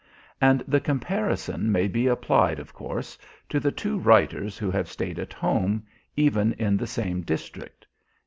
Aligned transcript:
And 0.41 0.63
the 0.67 0.79
comparison 0.79 1.71
may 1.71 1.87
be 1.87 2.07
applied, 2.07 2.57
of 2.57 2.73
course, 2.73 3.19
to 3.49 3.59
the 3.59 3.71
two 3.71 3.99
writers 3.99 4.57
who 4.57 4.71
have 4.71 4.89
stayed 4.89 5.19
at 5.19 5.31
home, 5.31 5.83
even 6.15 6.53
in 6.53 6.75
the 6.75 6.87
same 6.87 7.21
district. 7.21 7.85